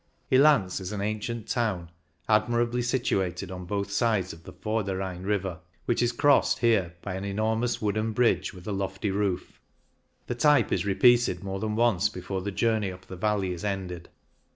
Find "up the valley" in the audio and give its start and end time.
12.91-13.53